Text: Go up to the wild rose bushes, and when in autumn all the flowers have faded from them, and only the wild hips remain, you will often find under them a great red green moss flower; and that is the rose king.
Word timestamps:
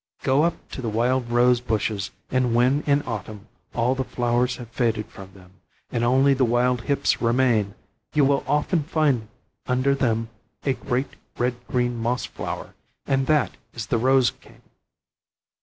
Go 0.23 0.41
up 0.41 0.67
to 0.71 0.81
the 0.81 0.89
wild 0.89 1.29
rose 1.29 1.61
bushes, 1.61 2.09
and 2.31 2.55
when 2.55 2.81
in 2.87 3.03
autumn 3.03 3.45
all 3.75 3.93
the 3.93 4.03
flowers 4.03 4.55
have 4.55 4.69
faded 4.71 5.05
from 5.05 5.31
them, 5.33 5.61
and 5.91 6.03
only 6.03 6.33
the 6.33 6.43
wild 6.43 6.81
hips 6.81 7.21
remain, 7.21 7.75
you 8.15 8.25
will 8.25 8.43
often 8.47 8.81
find 8.81 9.27
under 9.67 9.93
them 9.93 10.29
a 10.63 10.73
great 10.73 11.17
red 11.37 11.53
green 11.67 11.97
moss 12.01 12.25
flower; 12.25 12.73
and 13.05 13.27
that 13.27 13.57
is 13.75 13.85
the 13.85 13.99
rose 13.99 14.31
king. 14.31 14.63